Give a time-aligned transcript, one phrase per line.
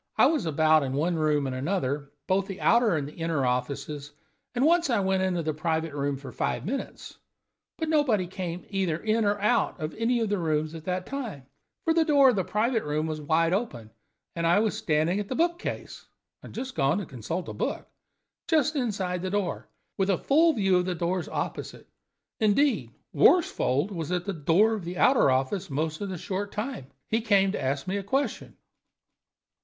[0.17, 4.13] I was about in one room and another, both the outer and the inner offices,
[4.55, 7.19] and once I went into the private room for five minutes,
[7.77, 11.45] but nobody came either in or out of any of the rooms at that time,
[11.85, 13.91] for the door of the private room was wide open,
[14.35, 16.07] and I was standing at the book case
[16.41, 17.87] (I had gone to consult a book),
[18.47, 21.87] just inside the door, with a full view of the doors opposite.
[22.39, 26.87] Indeed, Worsfold was at the door of the outer office most of the short time.
[27.07, 28.57] He came to ask me a question."